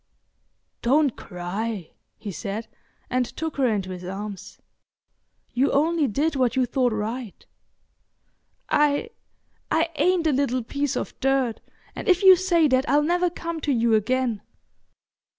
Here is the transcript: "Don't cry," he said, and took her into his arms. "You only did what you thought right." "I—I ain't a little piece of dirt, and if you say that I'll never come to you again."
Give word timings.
"Don't 0.81 1.15
cry," 1.15 1.91
he 2.17 2.31
said, 2.31 2.67
and 3.11 3.23
took 3.23 3.57
her 3.57 3.67
into 3.67 3.91
his 3.91 4.03
arms. 4.03 4.59
"You 5.53 5.71
only 5.71 6.07
did 6.07 6.35
what 6.35 6.55
you 6.55 6.65
thought 6.65 6.91
right." 6.91 7.45
"I—I 8.69 9.89
ain't 9.97 10.25
a 10.25 10.31
little 10.33 10.63
piece 10.63 10.95
of 10.97 11.13
dirt, 11.19 11.59
and 11.95 12.07
if 12.09 12.23
you 12.23 12.35
say 12.35 12.67
that 12.69 12.89
I'll 12.89 13.03
never 13.03 13.29
come 13.29 13.61
to 13.61 13.71
you 13.71 13.93
again." 13.93 14.41